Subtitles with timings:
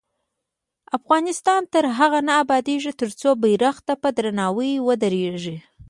[0.97, 5.55] افغانستان تر هغو نه ابادیږي، ترڅو بیرغ ته په درناوي ودریږو.